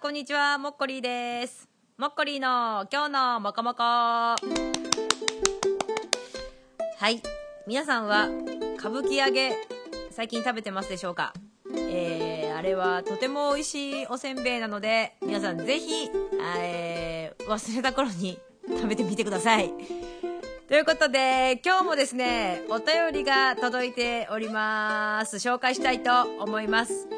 [0.00, 1.68] こんにちは、もっこりーです。
[1.96, 3.82] もっこりの今日のもこもこ。
[3.82, 4.36] は
[7.10, 7.20] い。
[7.66, 8.28] 皆さんは、
[8.78, 9.56] 歌舞伎揚げ、
[10.12, 11.32] 最近食べてますでしょうか？
[11.74, 16.08] えー、あれはとても美味しいおせんべいなので、皆さんぜひ、
[16.56, 19.72] えー、忘れた頃に食べてみてください。
[20.68, 25.38] ということで、今日もですね、お便りが届いております。
[25.38, 27.08] 紹介したいと思います。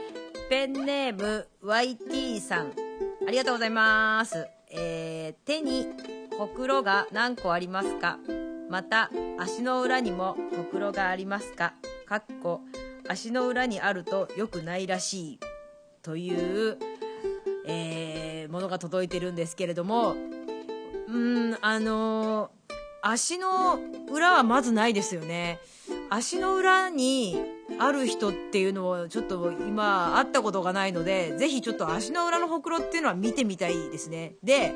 [0.51, 2.73] ペンネーム YT さん。
[3.25, 4.49] ありがとうございます。
[4.73, 5.87] えー、手に
[6.37, 8.19] ほくろが何個ありますか？
[8.69, 11.75] また、足の裏にもほくろがありますか？
[12.05, 12.63] かっこ、
[13.09, 15.41] 足の裏にあると良くないらしい。
[16.03, 16.35] とい
[16.71, 16.79] う、
[17.69, 20.17] えー、ものが届いてるんですけれども、
[21.07, 22.61] うん、あのー
[23.03, 23.79] 足の
[24.13, 25.59] 裏はまずないですよね。
[26.11, 27.41] 足の裏に
[27.79, 34.35] ある人っていうのをちょっと今会ったことがないので、ぜひちょっと足の裏のほくろっていうのは見てみたいですね。
[34.43, 34.75] で、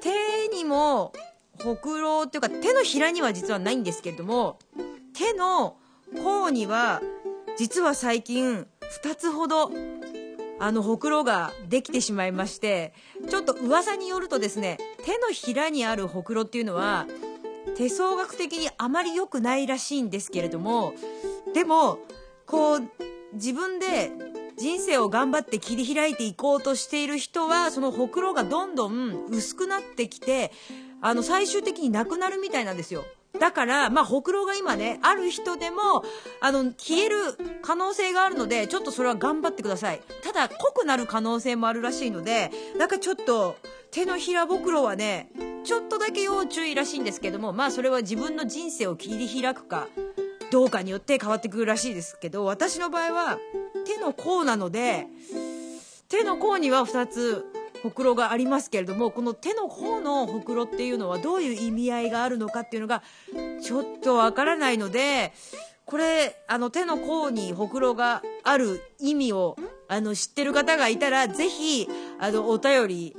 [0.00, 1.12] 手にも
[1.62, 4.58] ほくろっていうか手のひらには実はないんですけれども、
[5.14, 5.76] 手の
[6.14, 7.02] 甲には
[7.58, 8.66] 実は最近
[9.02, 9.72] 2つほど
[10.58, 12.94] あの、ほくろができてしまいまして、
[13.28, 17.06] ちょっと噂によるとですね、手のひらにあるほくろっていうのは、
[17.76, 20.94] 手相学的にあまり良くないらしいんですけれども、
[21.52, 21.98] でも、
[22.46, 22.82] こう、
[23.34, 24.10] 自分で
[24.56, 30.52] 人生を頑張って切り開いていこうとしている人は、そのほくろがどんどん薄くなってきて、
[31.02, 33.04] あの、最終的になくなるみたいなんですよ。
[33.38, 36.02] だから、まあ、ほくろが今ね、ある人でも、
[36.40, 37.16] あの、消える
[37.60, 40.00] 可能性があるので、ちょっとそれは頑張ってください。
[40.22, 43.56] ただ、濃くなる可能性もあるらしいので、なんかちょっと、
[43.90, 45.30] 手のひらぼくろはね、
[45.66, 49.88] ちょっとだけ要注意らしいんですけども、まあ、それは自分の人生を切り開くか、
[50.52, 53.38] どうかによって変わってくるらしいですけど、私の場合は、
[53.84, 55.08] 手の甲なので、
[56.08, 57.44] 手の甲には2つ、
[57.82, 63.02] ほくろがありますけれども、この手の甲のほくろっていうのはどういう意味合いがあるのかっていうのが、
[63.60, 65.32] ちょっとわからないので、
[65.84, 69.56] これ、あの手の甲にほくろがある意味を、
[69.88, 71.88] あの、知ってる方がいたら、ぜひ、
[72.20, 73.16] あの、お便り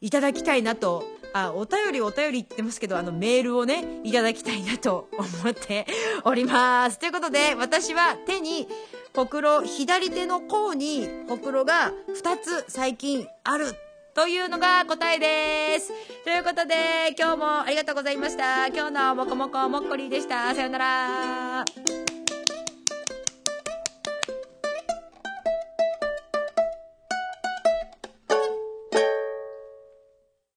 [0.00, 1.04] いただきたいなと、
[1.34, 5.84] あ、お便りお便り言ってますけど、あの、メールをね、いただきたいなと思って
[6.24, 6.98] おります。
[7.00, 8.68] ということで、私は手に、
[9.14, 13.66] ほくろ、左手の甲にほくろが2つ最近ある
[14.14, 15.92] というのが答えです。
[16.22, 16.74] ということで、
[17.18, 18.68] 今日もありがとうございました。
[18.68, 20.54] 今日のもこもこもっこりでした。
[20.54, 22.23] さよなら。